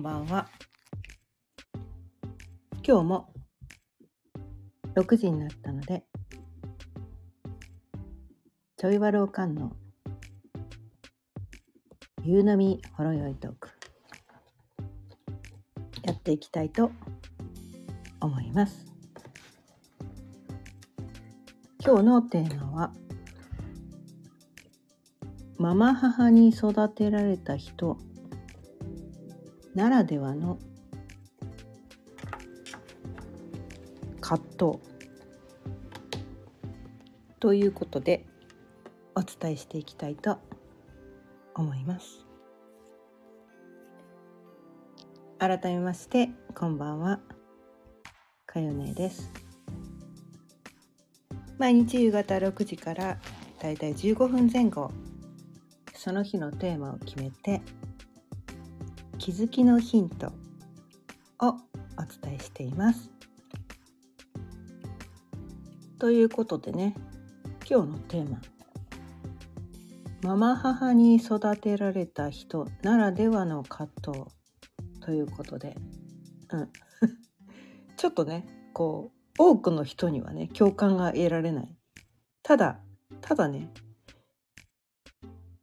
[0.00, 0.48] んばんは。
[2.82, 3.34] 今日も
[4.94, 6.04] 6時になったので
[8.78, 9.72] ちょいわろうかんの
[12.24, 13.68] 夕飲みほろ酔いトーク
[16.04, 16.90] やっていきたいと
[18.22, 18.86] 思います。
[21.84, 22.92] 今日のテーマは
[25.58, 27.98] ママ母に育てられた人
[29.74, 30.58] ならではの
[34.20, 34.78] 葛藤。
[37.38, 38.26] ということで
[39.14, 40.38] お伝えしていきたいと
[41.54, 42.26] 思います。
[45.38, 47.20] 改めましてこんばんは。
[48.46, 49.30] かよねです。
[51.58, 53.18] 毎日夕方6時から
[53.60, 54.90] だいたい15分前後
[55.94, 57.60] その日のテーマを決めて
[59.20, 60.32] 気づきのヒント。
[61.42, 63.10] をお伝えしています。
[65.98, 66.94] ということでね
[67.68, 68.40] 今日のテーマ
[70.24, 74.24] 「ママ母に育てられた人ならではの葛藤」
[75.04, 75.76] ということで、
[76.52, 76.70] うん、
[77.98, 81.76] ちょっとねこう多くの人にはね共感が得られない。
[82.42, 82.80] ただ
[83.20, 83.70] ただね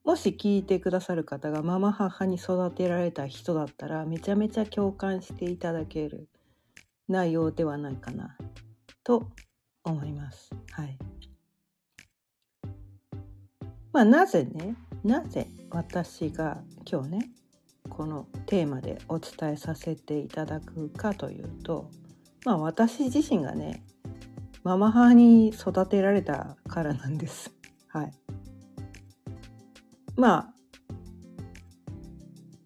[0.08, 6.30] もし聞いてくださる方がママ母に育てられた人だったらめちゃめちゃ共感していただける
[7.10, 8.38] 内容ではないかな
[9.04, 9.28] と
[9.84, 10.50] 思います。
[10.72, 10.98] はい。
[13.92, 17.30] まあなぜねなぜ私が今日ね
[17.90, 21.92] このテーマでお伝えさせていただくかというと
[22.46, 23.84] まあ私自身がね
[24.64, 27.52] ママ母に育てられたからなんです。
[27.90, 28.27] はい。
[30.18, 30.54] まあ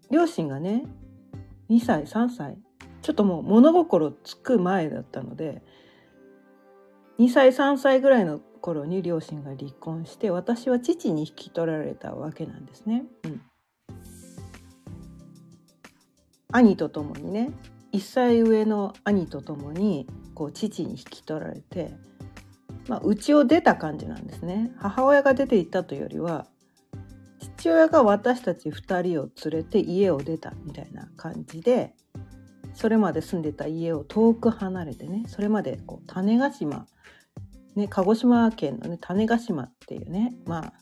[0.10, 0.86] 両親がね
[1.70, 2.58] 2歳3歳
[3.02, 5.62] ちょっともう物心つく前だったので
[7.20, 13.04] 2歳3歳ぐらいの頃に両親が離婚して私は父に引き取られたわけなんですね。
[13.24, 13.42] うん、
[16.52, 17.52] 兄と共にね
[17.92, 21.94] 1歳上の兄と共にこう父に引き取られて
[22.88, 24.72] まあ家を出た感じなんですね。
[24.78, 26.48] 母親が出て行ったというよりは
[27.62, 31.94] 父親が私たち2人を連れて家を出たみたいな感じで
[32.74, 36.88] それまで住んでた家を遠く離れてねそれまでこう種子島、
[37.76, 40.74] ね、鹿児島県のね種子島っていうねまあ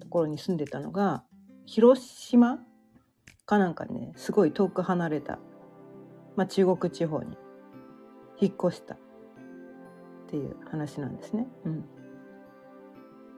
[0.00, 1.22] ところに住んでたのが
[1.66, 2.58] 広島
[3.46, 5.38] かなんかねすごい遠く離れた、
[6.34, 7.36] まあ、中国地方に
[8.40, 8.98] 引っ越したっ
[10.28, 11.46] ていう話なんですね。
[11.64, 11.84] うん、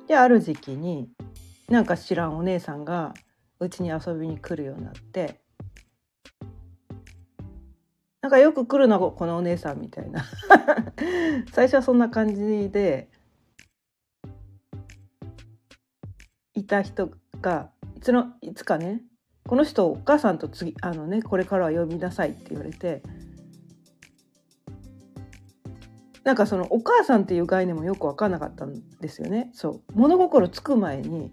[0.09, 1.11] である時期に
[1.69, 3.15] なんか知らんお姉さんが
[3.59, 5.41] うちに遊びに来るようになって
[8.23, 10.25] なんかよく来るなこのお姉さんみたいな
[11.53, 13.09] 最初はそんな感じで
[16.55, 17.11] いた人
[17.41, 19.03] がいつのいつかね
[19.47, 23.03] この人お母さんと次あのねこれからは呼びなさいって言われて
[26.25, 29.49] なんかそのお母さんっていう概念もよく分かんなかったんですよね。
[29.53, 31.33] そう物心つく前に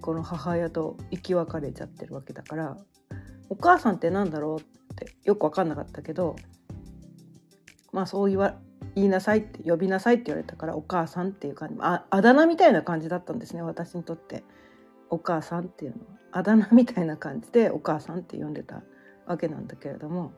[0.00, 2.76] この母親と生き別れちゃってるわけだから
[3.48, 6.36] お母さんって何だろうってよく分かんなかったけど
[7.92, 8.56] まあそう言わ
[8.94, 14.44] 言いなさいって呼びなさいって言われたからお母さんっていう感じああだ名みたいな感じだったんですね私にとって。
[15.10, 16.16] お母さんっていうのは。
[16.32, 18.82] あだ名みたいな感じでお母さんって呼んでた
[19.26, 20.32] わけなんだけれども。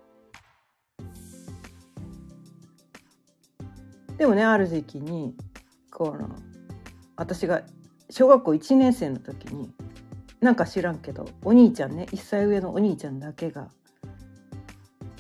[4.16, 5.36] でもねある時期に
[5.92, 6.28] この
[7.16, 7.62] 私が
[8.10, 9.70] 小学校1年生の時に
[10.40, 13.68] なんか知らんけどお兄ちゃんね1歳上のお兄ちゃんだけが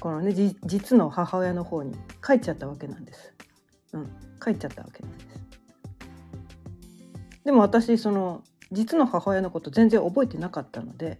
[0.00, 0.32] このね
[0.64, 1.94] 実の母親の方に
[2.24, 3.34] 帰っちゃったわけなんです。
[3.92, 4.04] うん、
[4.42, 5.40] 帰っちゃったわけなんです。
[7.44, 11.18] でも私その実の母親のこと全然覚えてなかったので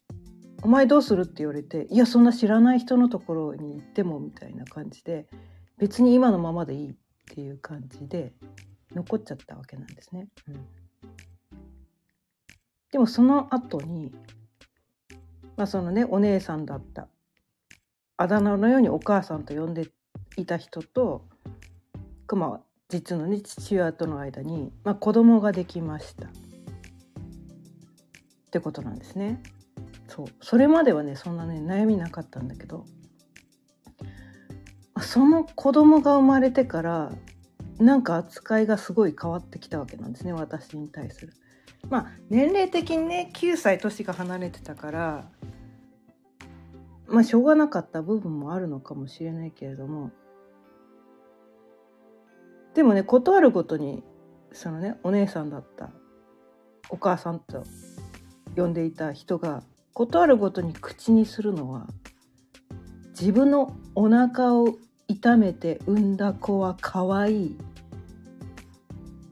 [0.62, 5.28] 「お前どうする?」って言われて「いやそんな知らない人のところに行っても」みたいな感じで
[5.78, 6.94] 別に今のままでいいっ
[7.26, 8.34] ていう感じで
[8.92, 10.28] 残っちゃったわけなんですね。
[10.48, 10.79] うん
[12.92, 14.12] でもその後に
[15.56, 17.08] まあそのねお姉さんだった
[18.16, 19.88] あだ名のようにお母さんと呼んで
[20.36, 21.24] いた人と
[22.26, 26.30] 熊は実のね父親との間に、まあ、子供ができましたっ
[28.50, 29.40] てことなんですね。
[30.08, 32.84] そうそれまではねそんなね悩みなかったんだけど
[35.00, 37.12] その子供が生まれてから
[37.80, 41.32] なんか扱いがすごい変わってきたわけなんですね私に対する。
[41.88, 45.30] まあ年齢的にね9歳年が離れてたから
[47.06, 50.10] まあしょうがなかった部分もあるのかもしれないけれども
[52.74, 54.02] でもね断るごとに
[54.52, 55.90] そのねお姉さんだった
[56.90, 57.64] お母さんと
[58.56, 59.62] 呼んでいた人が
[59.94, 61.86] 断るごとに口にするのは
[63.18, 64.76] 自分のお腹を
[65.08, 67.58] 痛めて産んだ子は可愛い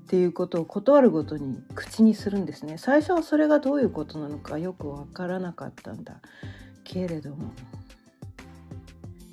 [0.08, 2.78] っていうことを断るごとに口にするんですね。
[2.78, 6.22] 最初はそれがどういうことなのかよく分からなかったんだ。
[6.82, 7.52] けれども。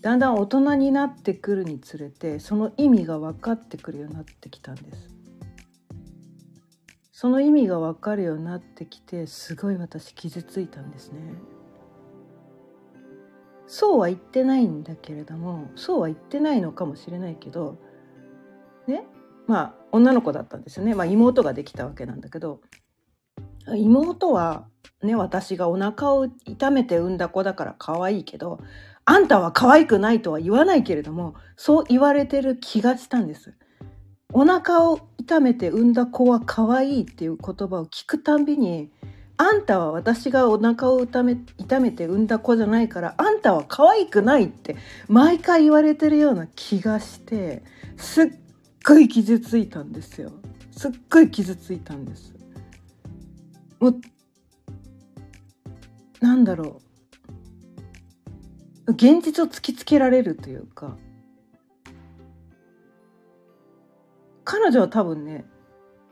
[0.01, 5.09] だんだん大人になってくるにつれてその意味が分かってくるようになってきたんです。
[7.13, 11.21] その意味が分かるようになってきてすごい私傷ついたんですね。
[13.65, 17.77] そうは言ってないんだけれどもそうは言ってないのかもしれないけど
[18.87, 19.05] ね？
[19.47, 22.61] まあ女の子だったんですよね、まあ、妹ができたわけなんだけど
[23.75, 24.67] 妹は
[25.03, 28.59] ね私がお腹を痛めて産んだ子だから可愛いけど
[29.05, 33.53] あんたは可愛くないとは言わないけれどもそう言われてる気がしたんです。
[34.33, 38.91] お腹を痛めて産んだ子は可愛いっていう言葉を聞くたんびに
[39.37, 44.75] あんたは私がお腹を痛め痛めて産んだ子じゃないからあんたは可愛くないって
[45.07, 47.63] 毎回言われてるような気がして
[47.95, 48.27] すっ
[48.85, 50.31] ごい傷ついたんですよ。
[50.71, 52.33] すっごい傷ついたんです。
[53.79, 54.01] もう
[56.21, 56.81] なんだろ
[58.87, 58.91] う。
[58.91, 60.97] 現実を突きつけられるというか。
[64.43, 65.45] 彼女は多分ね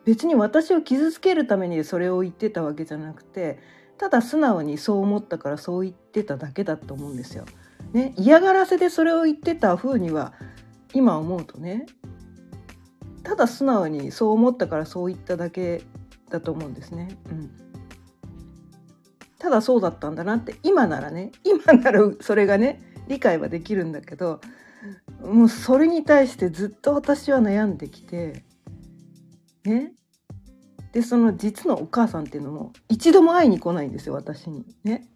[0.06, 3.60] 別に私を傷つけるためにそれを言ってたわけじゃなくて
[3.98, 7.46] ただ素直にそう思ったからそう言ってただけだと思うんですよ。
[7.94, 10.34] ね、嫌がらせでそれを言ってた風には
[10.96, 11.86] 今思うとね
[13.24, 15.81] ただ素直にそう思ったからそう言っただけ
[16.30, 17.18] だと思うんですね。
[17.30, 17.52] うん、
[19.40, 24.42] ただそうだったんだなって今ならね今ならそれがね理解はできるんだけど
[25.22, 28.44] もうそれに対してずっと私は悩んできて
[29.64, 29.94] ね。
[30.92, 34.66] でその実のお母さんっていうのも一度も会いに来ないんですよ私に。
[34.84, 35.08] ね。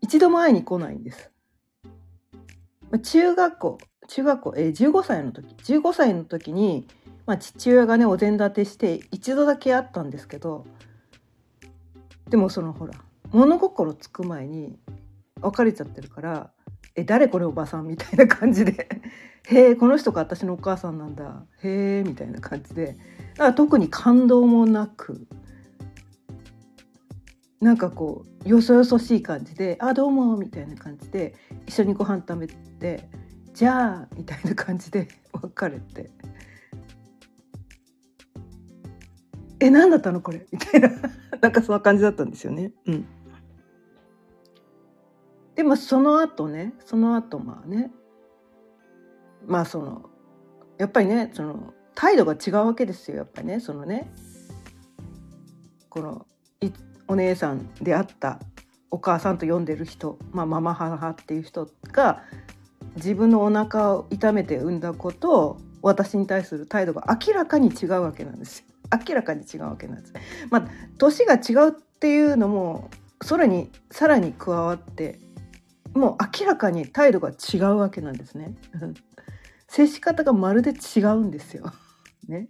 [0.00, 1.30] 一度も会いに来ないんです。
[3.02, 6.86] 中学校中学校、えー、15歳の時15歳の時に、
[7.26, 10.66] まあ、父親がねお膳立てして一度だけ会ったんですけど
[12.28, 12.94] でもそのほら
[13.30, 14.78] 物心つく前に
[15.40, 16.50] 別れちゃってるから
[16.96, 18.88] 「え誰これおばさん」みたいな感じで
[19.46, 22.96] 「へえこの人が私のお母さんなんだへえ」みたいな感じで
[23.32, 25.26] だから特に感動もなく
[27.60, 31.34] なんかこうよそよそしい感じで「あどうも」みたいな感じで
[31.66, 33.08] 一緒にご飯食べて
[33.54, 36.10] 「じゃあ」みたいな感じで 別れて
[39.60, 40.90] 「え何だったのこれ」 みたいな。
[41.40, 42.72] なんかそんな感じだったんですよね。
[42.86, 43.06] うん。
[45.54, 47.92] でもその後ねその後まあね
[49.46, 50.10] まあその
[50.78, 54.10] やっぱりねその態度が違うわけですよやっぱりねそのね。
[55.90, 56.26] この
[57.06, 58.40] お姉さんであった
[58.90, 62.22] お母さんと呼んでる人、まあ、ママ母っていう人が
[62.96, 68.66] 自分のお腹を痛めて産んだことを私に対する態度が明らかに違うわけなんですよ。
[69.06, 70.12] 明らかに違うわけなんです。
[70.50, 72.90] まあ年が違うっていうのも
[73.22, 75.18] それにさらに加わって
[75.94, 78.54] もう明らかに態度が違うわけなんですね。
[79.68, 81.72] 接し方がまるで違うんですよ。
[82.28, 82.48] ね。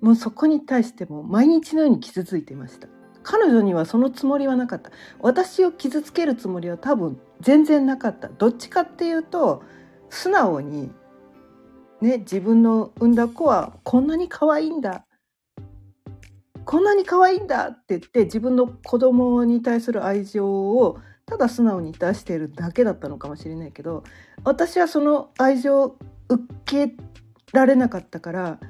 [0.00, 2.88] もうそこに対しても毎日のように傷ついていました。
[3.22, 4.90] 彼女にはそのつもりはなかった。
[5.20, 8.28] 私を傷つけるつもりは多分全然なかった。
[8.28, 9.62] どっちかっていうと
[10.10, 10.90] 素直に
[12.00, 15.06] ね自分の産んだ子はこんなに可愛いんだ。
[16.66, 24.04] こんなに可愛いんだって言って自分の子供に対する愛情をただ素直に出しているだけだったのかもしれないけど
[24.44, 25.96] 私はその愛情を
[26.28, 26.94] 受け
[27.52, 28.60] られなかったから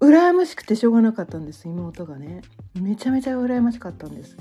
[0.00, 2.42] 羨ましくてしょうがなかったんです妹がね。
[2.74, 4.36] めちゃめちゃ羨ましかったんです。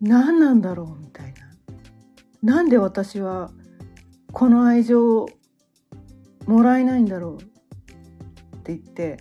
[0.00, 2.54] 何なんだろうみたいな。
[2.54, 3.50] なんで私は
[4.36, 5.24] この愛情
[6.44, 7.42] もらえないんだろう
[8.56, 9.16] って言って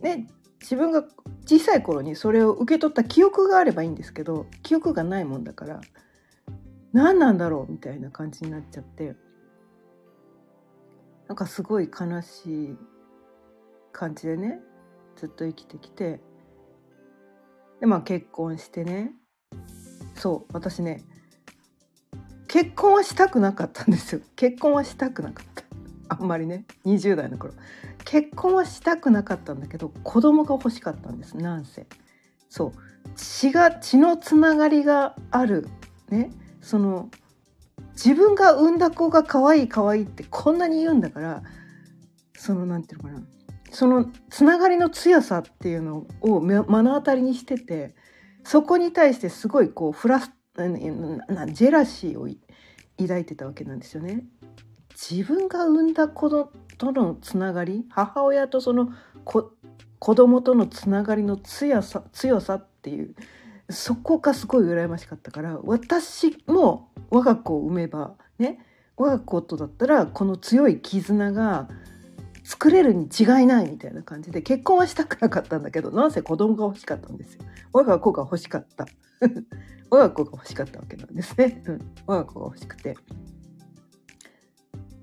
[0.00, 0.26] ね
[0.62, 1.04] 自分が
[1.44, 5.82] 小さい頃にそれを受け取った記憶があればいいんですけど記憶がないもんだから
[6.94, 9.16] 何なんだろうみたいな感じになっちゃって
[11.26, 12.78] なんかすごい悲しい
[13.92, 14.60] 感じでね
[15.16, 16.22] ずっと生きてきて
[17.80, 19.12] でまあ結婚してね
[20.14, 21.04] そう私ね
[22.48, 24.20] 結婚はしたくなかったんですよ。
[24.34, 25.64] 結婚はしたくなかった。
[26.08, 26.64] あんまりね。
[26.86, 27.52] 20代の頃。
[28.04, 31.36] 結婚はしたくなかったんだけど子供が欲しかったんです。
[31.36, 31.86] なんせ。
[32.48, 32.72] そう。
[33.16, 35.68] 血が血のつながりがある。
[36.08, 36.30] ね。
[36.62, 37.10] その
[37.92, 41.42] 自分が産んだ子が可愛い可愛いってこんなに言うんだから
[42.36, 43.22] そのなんていうのかな。
[43.70, 47.94] そのつながりの強さっていうのを目の当たりにしてて
[48.42, 52.28] そこに対してすごいこうフラスジェラシーを
[52.98, 54.24] 抱いてたわけなんですよね。
[54.90, 56.50] 自分が産んだ子と
[56.92, 58.90] のつながり母親とその
[59.24, 59.52] 子
[60.00, 63.14] 子供とのつながりの強さ強さっていう
[63.70, 68.58] そこがすごい羨ましかったから私も我が子を産めばね
[68.96, 71.68] 我が子とだったらこの強い絆が
[72.42, 78.86] 作れるに違いないみたいな感じで結婚はしたくなかったんだけどなんせ子供が欲しかったんですよ我が子が欲しかった。
[79.90, 82.96] 我が子が欲しかったわけなんですね、うん、我が子が欲しくて。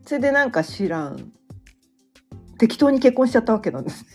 [0.06, 1.34] それでなんか知らん。
[2.58, 4.06] 適当に結婚しちゃったわけなんです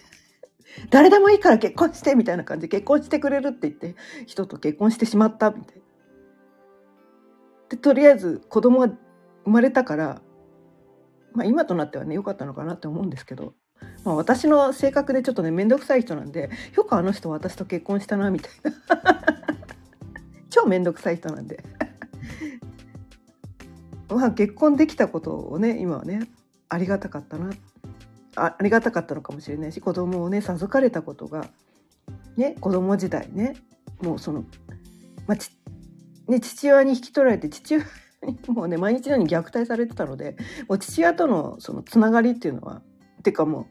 [0.91, 5.83] 誰でもいいから結婚してみたいな感じで結婚してくれるって言って人と結婚してしまったみたいな。
[7.71, 8.89] でとりあえず子供が
[9.45, 10.23] 生まれたから、
[11.33, 13.55] まあ、今となってはね良かったのかなって思うんですけど、
[14.05, 19.23] まあ、私の性格でちょっとね面倒くさい人なんでよくあの人私と結婚したなみたいな。
[20.51, 21.63] 超面倒くさい人なんで。
[24.09, 26.29] まあ結婚できたことをね今はね
[26.69, 27.51] ありがたかったな。
[28.37, 31.49] あありがたかったのかもしれないし子供をね授かれたことが
[32.37, 33.55] ね子供時代ね
[34.03, 34.45] もうその、
[35.27, 35.51] まあち
[36.29, 37.85] ね、父親に引き取られて父親
[38.23, 40.37] にもうね毎日のように虐待されてたので
[40.69, 42.83] もう父親とのそのつながりっていうのは
[43.23, 43.67] てかもう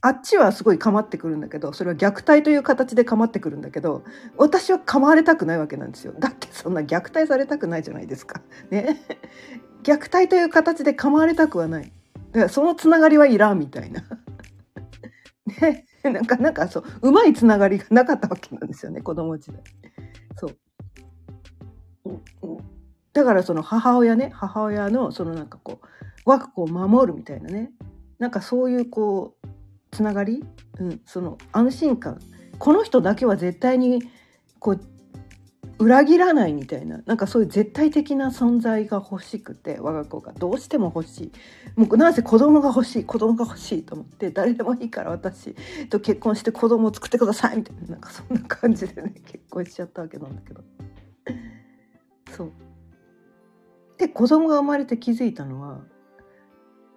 [0.00, 4.04] あっちはすごい構ってくるんだけどそれは虐待という形で構ってくるんだけど
[4.36, 8.42] 私は構われたくないわけなんですよだってそんな虐待されたくないじゃないですか。
[8.70, 9.00] ね
[9.82, 11.92] 虐待という形で構われたくはない。
[12.32, 14.02] だからそのつながりはいらんみたいな。
[15.60, 19.62] ね、なんかなかそううまいつながりがなかったわけなんですよね子供時代。
[20.36, 20.56] そう。
[23.12, 25.86] だからその母親ね母親のそのなんかこう
[26.24, 27.70] 我が子を守るみたいなね
[28.18, 29.48] なんかそういうこう
[29.90, 30.44] つながり、
[30.78, 32.18] うん、その安心感。
[32.58, 34.02] この人だけは絶対に
[34.58, 34.80] こう
[35.78, 37.02] 裏切らないみたいな。
[37.04, 41.32] なんかそういう絶対的な存在が欲しくて我が子がどうしても欲しい。
[41.78, 43.04] もうなぜ子供が欲しい。
[43.04, 45.54] 子供が欲しいと思って誰でもいいから私
[45.90, 47.88] と結婚して子供を作ってくださいみたいな。
[47.88, 50.64] なんかそんな感じでね結婚しちゃったわけなんだけど。
[52.34, 52.52] そう。
[53.98, 55.80] で子供が生まれて気づいたのは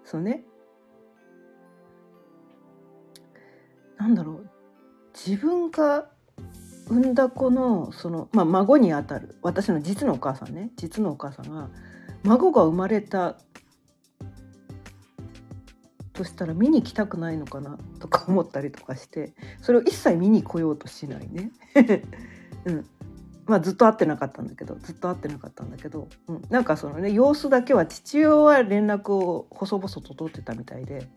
[0.05, 0.43] そうね。
[3.99, 4.49] なんだろう。
[5.13, 6.09] 自分が
[6.87, 9.35] 産んだ子のその、まあ、孫にあたる。
[9.41, 10.71] 私の実のお母さんね。
[10.77, 11.69] 実のお母さんが
[12.23, 13.37] 孫が生まれた
[16.13, 17.77] としたら見に来たくないのかな？
[17.99, 21.51] とか思ったりとかしてそれを一切見に来ようとしないね。
[22.65, 22.85] うん。
[23.45, 31.09] まあ、ずっと会ってなかったんだけどずっと会ってなかったんだけど、うん、なんかそのね様子だけは父親は連絡を細々と取ってたみたいで。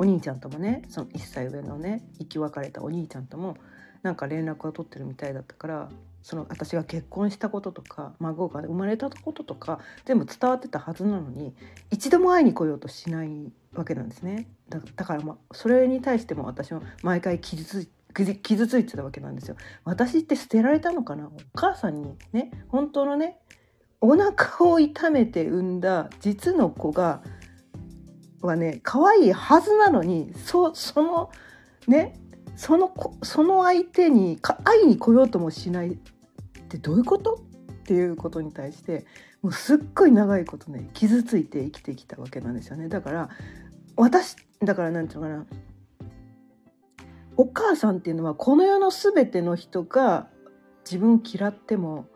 [0.00, 3.58] お兄ちゃんともねその1歳上のね生き別れたお兄ちゃんとも
[4.02, 5.90] なんか連絡を取ってるみたいだったから
[6.22, 11.54] その私が結婚したこととか孫が生まれたこととか全部伝わってたはずなのに
[11.90, 14.48] 一度も会いに来ようとしないわけなんですね。
[14.70, 17.88] だだからまあそれに対しても私は毎回傷つい
[18.42, 19.56] 傷ついてたわけなんですよ。
[19.84, 21.26] 私って捨てられたのかな？
[21.26, 23.36] お母さんにね本当のね
[24.00, 27.22] お腹を痛めて産んだ実の子が
[28.40, 31.30] はね可愛いはずなのにそその
[31.86, 32.18] ね
[32.56, 32.92] その
[33.22, 35.96] その相手に会いに来ようともしないっ
[36.68, 37.34] てどういうこと？
[37.34, 39.04] っていうことに対して
[39.42, 42.88] もうすっごい長いことね傷ついて生きてきたわけなんですよね。
[42.88, 43.28] だから
[43.96, 45.58] 私だから何て言うのかな。
[47.36, 50.28] お母さんっていうのはこの世の全ての人が
[50.84, 52.06] 自分を嫌っても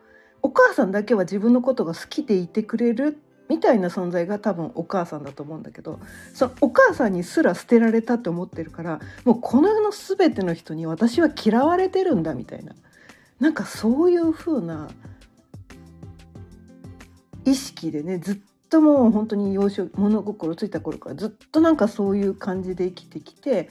[0.41, 5.99] お母さんだけは自分のことが好きでいてくれるみたいな存在が多分お母さんだと思うんだけど
[6.33, 12.73] そのお母さんにすら捨てられたって思ってるからもうこの世の全ての人に私は嫌われてるんだみたいな。
[13.39, 14.89] なんかそういう風な
[17.43, 18.37] 意識でねずっ
[18.69, 23.69] ともう本当に幼少物心ついた頃からずっとなんかそういう感じで生きてきて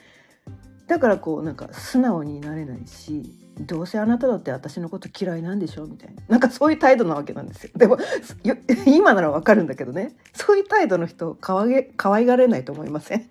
[0.86, 5.86] だからこうなんか素直になれないしどうせあなただって私のこと嫌いなんでしょ？
[5.86, 6.22] みたいな。
[6.28, 7.70] なんかそういう態度なわけなんですよ。
[7.76, 7.98] でも
[8.86, 10.16] 今ならわかるんだけどね。
[10.32, 13.30] そういう態度の人かわげ可愛がれないと思いません？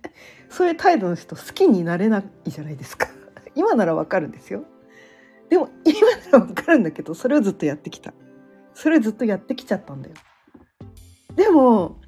[0.49, 3.07] そういう態度の人好きになれないじゃないですか。
[3.55, 4.63] 今ならわかるんですよ。
[5.49, 5.99] でも今
[6.31, 8.13] ならわかるんだけどそれをずっとやってきた。
[8.73, 10.15] それずっとやってきちゃったんだよ。
[11.35, 11.99] でも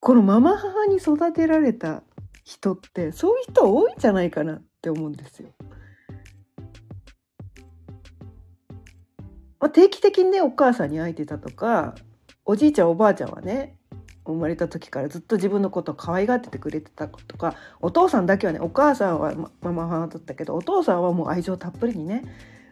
[0.00, 2.02] このママ母に育てられた
[2.44, 5.50] 人ってそういう人多いんじゃないかなって思うんですよ。
[9.60, 11.94] まあ、定期的にねお母さんに会えてたとか
[12.44, 13.76] おじいちゃんおばあちゃんはね
[14.26, 22.24] 生まれた時からずっと自分のことを可愛がっててくれてたとかお父さんだけはねお母さんはママ母だったけどお父さんはもう愛情たっぷりにね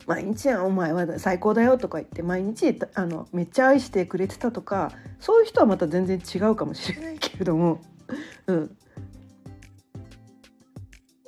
[0.06, 7.82] 毎日お前は最高だよとか言って毎日あのめっちゃ愛してくれてたとかそういう人はまた全然違うかもしれないけれども、
[8.46, 8.76] うん、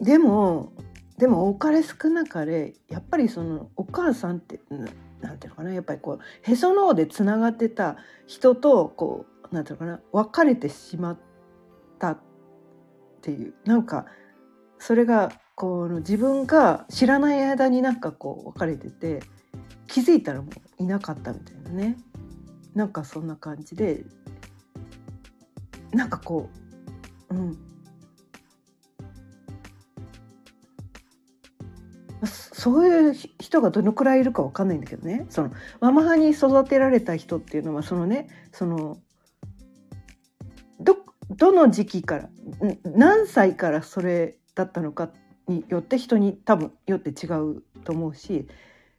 [0.00, 0.72] でも
[1.18, 4.60] でも多かれ少なかれやっぱりそのお母さんって
[5.20, 7.96] なんていうのかなやっぱりこうへその緒でつながってた
[8.26, 11.18] 人とこうなんていうのかな別れてしまっ
[11.98, 12.18] たっ
[13.20, 14.06] ていうなんか
[14.78, 19.20] それがこう自分が知らない間になんかこう別れてて
[19.86, 20.48] 気づいたらも
[20.78, 21.96] ういなかったみたいなね。
[22.74, 24.04] なんかそんな感じで
[25.92, 26.48] なんかこ
[27.30, 27.69] ううん。
[32.60, 35.24] そういう人がどのくらいいるかわかんないんだけどね。
[35.30, 35.50] その
[35.80, 38.98] ママ母に育てられた人っていうのはそのねその
[40.78, 40.98] ど
[41.30, 42.28] どの時期から
[42.84, 45.08] 何歳からそれだったのか
[45.48, 48.46] によって人に多分よって違うと思うし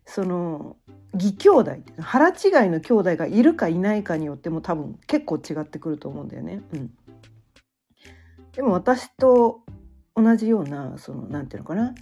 [0.07, 0.77] その
[1.13, 2.33] 義兄弟腹違い
[2.71, 6.63] の兄弟がいるかいないかによっても多分結構違ってくると思うんだよね。
[6.73, 6.91] うん、
[8.53, 9.61] でも私と
[10.15, 11.93] 同じようなそのなんていうのかな。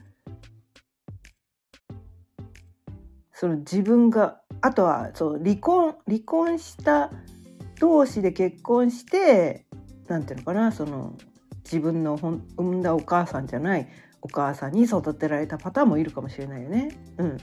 [3.40, 7.10] その自分があとはそう離婚離婚した
[7.80, 9.66] 同士で結婚して
[10.10, 11.16] なんていうのかなその
[11.64, 12.16] 自分の
[12.58, 13.88] 産んだお母さんじゃない
[14.22, 16.90] お母さんに育てられたパターンもいるかもしれないよね。
[17.18, 17.38] うん、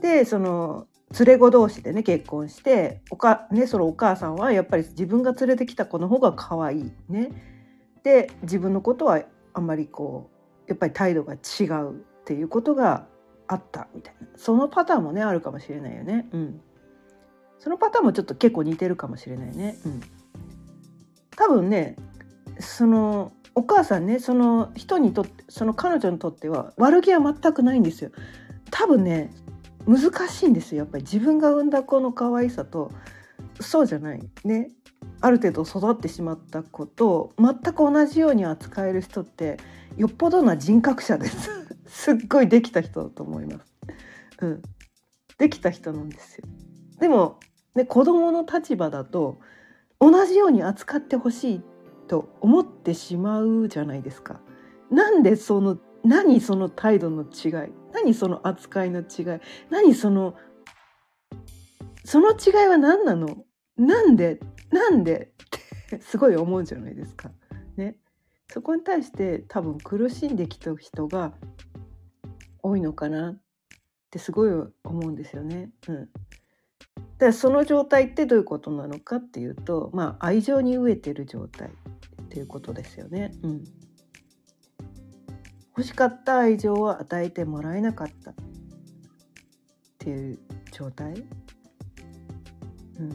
[0.00, 7.30] でその連れ子同士でね結婚しておか、ね、そのお母さんはやっぱり自分が連れてきた子の方が可愛いね。
[8.02, 10.28] で自分のことはあんまりこ
[10.66, 13.06] うやっぱり態度が違うっていうことが
[13.46, 16.28] あったみたいなそのパターンもねあるかもしれないよね。
[16.32, 16.60] うん、
[17.58, 19.76] そのパターンもちょっと結構似てるかもしれないね。
[19.84, 20.00] うん、
[21.36, 21.96] 多分ね
[22.58, 28.10] そのお母さんねその人にとってその彼女にとっては悪気は全くないんですよ。
[28.70, 29.30] 多分ね
[29.86, 32.90] 難しいんですよやっぱり自分が産んだ子の可愛さと
[33.60, 34.70] そうじゃないね
[35.20, 39.58] ある程度育ってしまった子と全く同じように扱える人って
[39.96, 41.50] よっぽどな人格者です
[41.94, 43.72] すっごいできた人だと思います。
[44.40, 44.62] うん、
[45.38, 46.44] できた人なんですよ。
[46.98, 47.38] でも、
[47.76, 49.38] ね、子供の立場だと
[50.00, 51.62] 同じように扱ってほしい
[52.08, 54.40] と思ってしまうじゃないですか。
[54.90, 60.34] なんでその何その態度の違い何その扱いの違い何その
[62.04, 63.44] その違いは何なの？
[63.76, 64.40] なんで
[64.72, 65.32] なんで？
[65.88, 67.30] っ てすごい思うじゃないですか。
[67.76, 67.96] ね。
[68.50, 71.32] そこに対して多分苦しんできた人が
[72.64, 73.32] 多いのかな？
[73.32, 73.36] っ
[74.10, 75.70] てすごい思うんですよね。
[75.86, 76.08] うん、
[77.18, 81.70] でその状態ってどういうことなのかっていうと、まあ、愛情に飢えてる状態っ
[82.30, 83.34] ていうことですよね。
[83.42, 83.64] うん、
[85.76, 88.34] 欲しかった愛情を与えてもらえなかったっ
[89.98, 90.38] ていう
[90.72, 91.22] 状態？
[92.98, 93.08] うん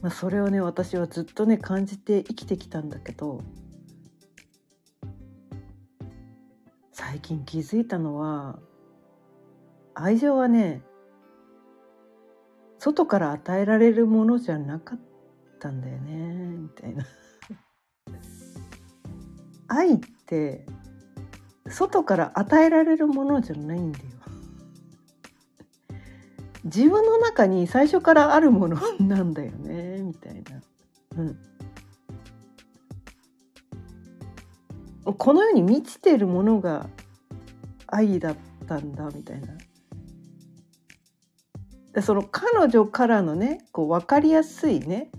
[0.00, 3.40] まあ、それをね私はずっとね感じて生きてきたんだけど
[7.12, 8.58] 最近気づいたのは
[9.92, 10.80] 愛情はね
[12.78, 14.98] 外から与えられるものじゃなかっ
[15.60, 17.04] たんだよねみたいな。
[19.68, 20.64] 愛って
[21.68, 24.04] 外から与えられるものじゃないんだよ。
[26.64, 30.62] 自分の中に最初からあるものなんだよねみたいな。
[31.18, 31.38] うん。
[35.18, 36.88] この世に満ちてるものが
[37.92, 39.48] 愛だったんだみたいな。
[41.92, 45.10] でその彼女からのねこう分かりやすいね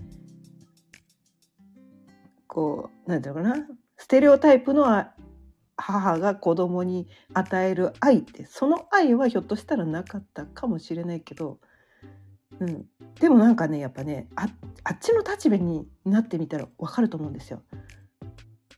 [2.48, 4.84] こうなんていうのかなステレオタイプの
[5.76, 11.60] 母が子供に与える愛ってその愛はひょっとしたらなかったかもしれないけど、
[12.58, 12.86] うん、
[13.20, 17.62] でもなんかねやっぱねあっちの立場になってみたら分かると思うんですよ。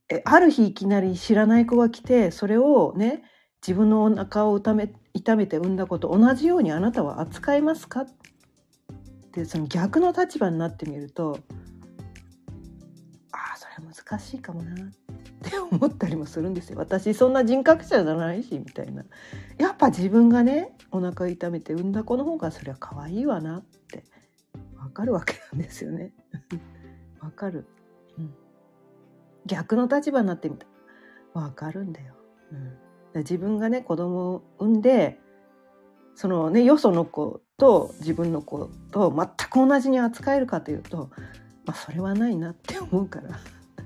[0.08, 3.22] えある日いきなり知らない子が来てそれをね
[3.62, 8.02] 自分のお腹を痛め痛めて産んだこと同じようにあなたは扱いますか？
[8.02, 8.06] っ
[9.32, 11.40] てその逆の立場になってみると
[13.32, 14.76] ああそれは難しいかもなっ
[15.42, 16.78] て思ったりもするんですよ。
[16.78, 19.04] 私そんな人格者じゃないしみたいな。
[19.58, 24.04] やっぱ自分がねお腹痛めて産んだ子の方がそりゃ可愛いわなって
[24.78, 26.12] わかるわけなんですよね。
[27.20, 27.66] わかる、
[28.18, 28.34] うん、
[29.46, 30.66] 逆の立場になってみた。
[31.34, 32.14] わかるんだよ、
[32.52, 32.78] うん。
[33.20, 35.18] 自分がね子供を産んで
[36.14, 41.10] そのねよその子と自分の子と全く同じに扱えるかというと、
[41.64, 43.38] まあ、それはないなって思うから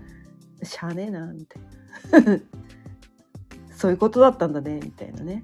[0.66, 2.38] しゃあねえなみたいな。
[3.76, 5.42] そういうことだったんだねみたいなね。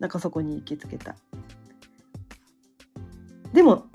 [0.00, 1.14] なんかそこに行きつけた。
[3.52, 3.86] でも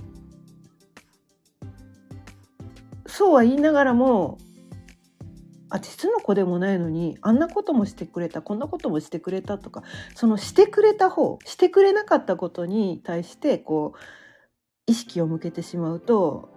[3.06, 4.40] そうは言いながらも
[5.74, 9.82] あ実の子でもないのにあんなこともしてくれたこんなこともしてくれたとか
[10.14, 14.00] そのしてくれた方してくれなかったことに対してこう
[14.86, 16.48] 意識を向けてしまうと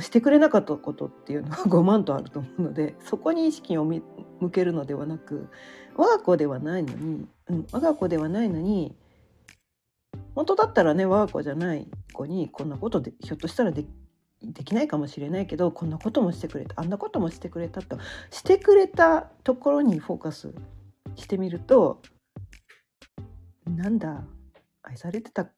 [0.00, 4.02] してくれなかったことっていうのは 5万とあると思うのでそこに意識を向
[4.50, 5.48] けるのではなく
[5.96, 8.96] 我が子ではないのに、うん、我が子ではないのに
[10.34, 13.84] 本当だったらね我が子じゃない子にこんなことでひょっとしたらで
[14.52, 17.98] できないかもしれないけどこんなこともしてくれたあんなこともしてくれたと
[18.30, 20.54] してくれたところにフォーカス
[21.14, 22.00] してみると
[23.66, 24.24] なんだ
[24.82, 25.50] 愛されてた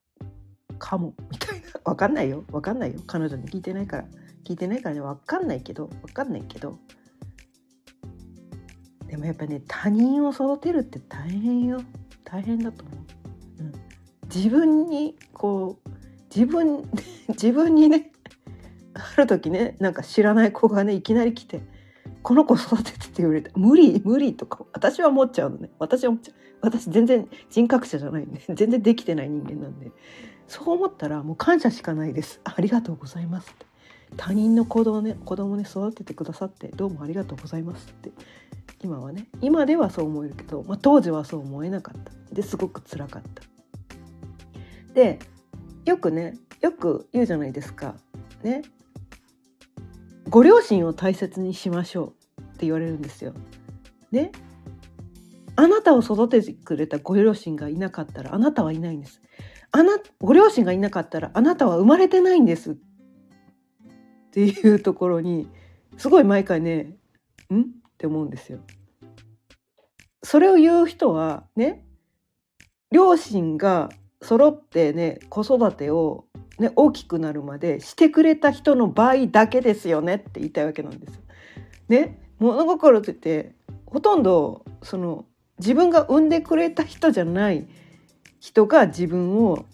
[0.79, 1.67] かもみたいな。
[1.85, 2.45] 分かんないよ。
[2.51, 3.01] 分かんないよ。
[3.07, 4.05] 彼女に聞いてないから。
[4.45, 5.01] 聞いてないからね。
[5.01, 5.87] 分かんないけど。
[5.87, 6.79] 分かんないけど。
[9.07, 11.83] でもやっぱね他人を育てるって大変よ。
[12.25, 12.97] 大変だと思う、
[13.61, 13.73] うん、
[14.35, 15.91] 自分にこう
[16.35, 16.89] 自分
[17.29, 18.13] 自分にね
[18.99, 21.63] ある時ねなんか知らない子がねいきなり来て
[22.23, 25.71] 「この子育てて」って言われて「無理無理」とか私は思っちゃうのね。
[25.79, 26.35] 私は思っちゃう。
[26.61, 29.93] 私全然人格者じゃないんで全然できてない人間なんで。
[30.49, 32.41] そう思ったらもう感謝しかないです。
[32.45, 33.67] ありがとうございますって。
[34.17, 38.11] 他人の子供ね子供ね育ててくださってどうもありがとうございますって。
[38.83, 42.35] 今はね今ではそう思えるけど、まあ、当時はそう思えなかった。
[42.35, 43.43] ですごく辛かった。
[44.95, 45.19] で
[45.85, 47.95] よくねよく言うじゃないですか。
[48.43, 48.63] ね
[50.29, 53.33] ご両親を大切にしましょうって言われるんですよ。
[54.13, 54.31] ね
[55.57, 59.21] あなたを育ててくれたご両親がいなかったらあなたはいないんです。
[59.73, 62.77] あなご両親がいなかったらあなたは生まれてないんですっ
[64.31, 65.49] ていうところに
[65.97, 66.97] すごい毎回ね
[67.53, 67.61] ん？
[67.61, 67.65] っ
[67.99, 68.61] て思うんですよ。
[70.23, 71.85] それを言う人はね
[72.93, 73.89] 両親が
[74.23, 76.27] 揃ってね子育てを
[76.59, 81.21] ね、大きくなるまでしてくれた人の場合だけですよねって言いたいわけなんです。
[81.89, 83.55] ね、物心ついて
[83.87, 85.25] ほとんどその
[85.59, 87.67] 自分が産んでくれた人じゃない
[88.41, 89.65] 人が自分を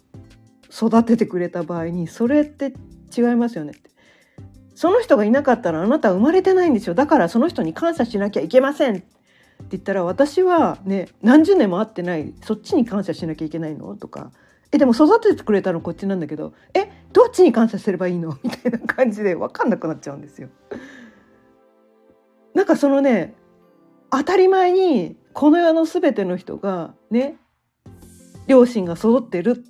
[0.71, 2.75] 育ててくれた場合にそれって
[3.17, 3.91] 違いますよねって。
[4.75, 9.07] その人がいなかったらあなたは生まれてないんですよだからその人に感謝しなきゃいけませんって
[9.71, 14.33] 言ったら私はね何十年も会ってないそっちに感謝しなきゃいけないのとか
[14.75, 18.37] えでも育ててくれたのこっちなんだけどえどっちに感謝すればいいの？
[18.43, 20.49] みたいな感じで分かんなくなっちゃうんですよ。
[22.55, 23.37] なんかそのね
[24.11, 27.37] 当たり前にこの世の全ての人がね
[28.49, 29.65] 両親が育ってる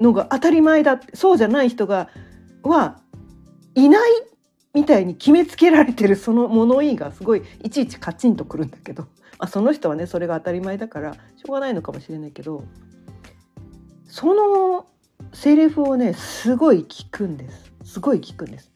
[0.00, 2.08] のが当たり前だそうじゃない人が
[2.62, 3.00] は
[3.74, 4.10] いない
[4.74, 9.08] みたいに決めつけられてるその物言いがすごいいちいちカチンとくるんだけど、ま
[9.40, 12.62] あ、その人はねそれが当たり前だからしょうがないのかもしれないけど。
[14.12, 14.84] その
[15.32, 17.72] セリフをねすごい聞くんです。
[17.82, 18.70] すごい聞くんです。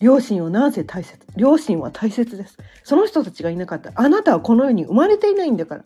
[0.00, 2.58] 両親をなぜ大切両親は大切です。
[2.82, 3.92] その人たちがいなかった。
[3.94, 5.84] あなたはこの世に生まれていないんだから。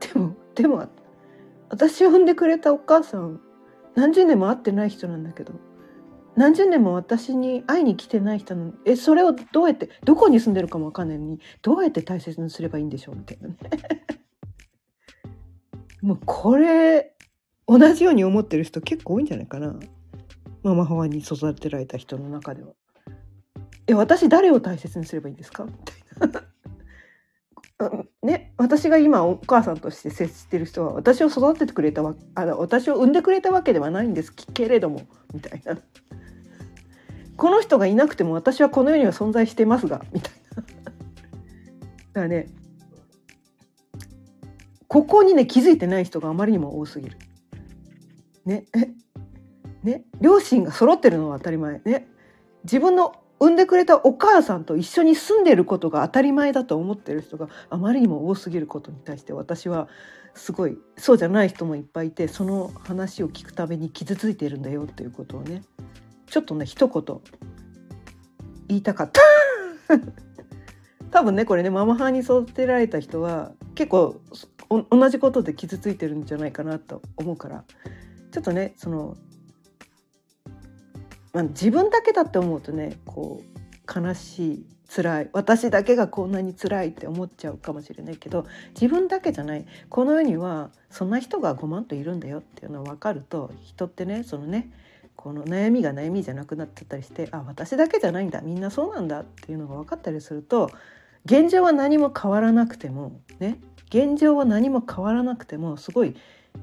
[0.00, 0.88] でもでも
[1.68, 3.38] 私を産んでくれたお母さん
[3.96, 5.52] 何十年も会ってない人なんだけど
[6.36, 8.72] 何十年も私に会いに来てない人の。
[8.86, 13.56] えそれをどうやってどこに住んでるかも分かんないのにどうやって大切にすればいいんでしょうみたいなね。
[16.02, 17.14] もうこれ
[17.66, 19.74] 同じように思ってる人結構多いんじゃないかな
[20.62, 22.72] ママ母に育てられた人の中では。
[23.86, 25.64] え私誰を大切にすればいいんですか？
[25.64, 25.92] みた
[26.28, 26.42] いな。
[28.24, 35.78] ね、私が今お母さんとして接してる人は私を育ててくれたわあ私を産んでくれたわけではないんですけれどもみたいな
[37.36, 42.48] この人がいなくても私はこの世には存在してますがみたいなだからね
[44.88, 47.18] ここにね気づいてない人があまりにも多すぎる。
[48.44, 48.90] ねえ
[49.84, 52.08] ね両親が揃ってるのは当たり前ね
[52.64, 59.88] 自分の産んでくれたお母さんと一緒に住んでることが当たり前だと思ってる人があまりにも多すぎることに対して私は
[60.34, 65.62] すごいそうじゃない人もいっぱいいてその話を聞くために傷ついてるんだよっていうことをね
[66.26, 67.20] ちょっとね一言
[68.68, 69.20] 言いたかった
[71.10, 74.20] 多分ねこれねママ母に育てられた人は結構
[74.68, 77.64] 同じことで傷ついてるんじゃないかなと思うから
[78.30, 79.16] ちょっとねその、
[81.32, 89.66] まあ、自分だけだって思うとねこう悲しい辛い私だけがこんなに辛いって思っちゃうかもしれないけど自分だけじゃない。
[89.90, 94.70] この世にはそんな人が5万といるんだよっていうのが分かると人ってねそのね
[95.14, 100.70] この悩みが悩みじゃなくなってたりしてあ私だけじゃないんだみんなそうなんだっていうのが分かったりすると
[101.24, 106.14] 現状は何も変わらなくてもね現状は何も変わらなくてもすごい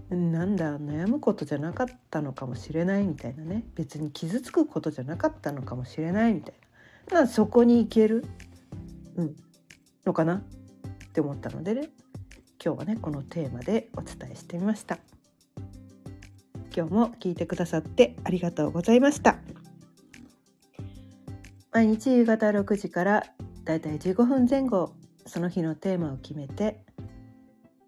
[0.09, 3.63] なんだ悩むことじゃなかったのかもしれないみたいなね。
[3.75, 6.53] 別に傷つくことじゃなかったのかもしれないみたい
[7.11, 7.21] な。
[7.21, 8.25] だそこに行ける、
[9.15, 9.35] うん、
[10.05, 10.41] のかなっ
[11.13, 11.89] て思ったのでね。
[12.63, 14.99] 今日はねこのテーマでお伝えしてみました。
[16.75, 19.37] 今日も聞いてくださってありがとうございました。
[21.71, 23.23] 毎日夕方6時から
[23.63, 24.93] だいたい15分前後
[25.25, 26.84] その日のテーマを決めて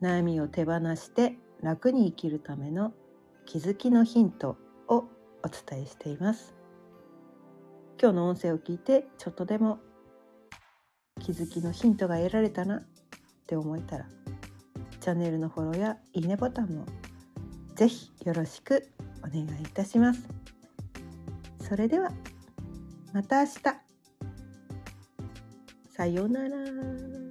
[0.01, 2.93] 悩みを手放して楽に生きるための
[3.45, 4.57] 気づきのヒント
[4.87, 5.09] をお
[5.49, 6.53] 伝えしています。
[7.99, 9.79] 今日の音声を聞いてちょっとでも
[11.19, 12.83] 気づきのヒントが得られたなっ
[13.47, 14.05] て思えたら
[14.99, 16.85] チャンネルのフォローやいいねボタンも
[17.75, 18.87] ぜひよろしく
[19.19, 20.27] お願いいたします。
[21.67, 22.11] それでは
[23.13, 23.87] また明日。
[25.89, 27.26] さようなら。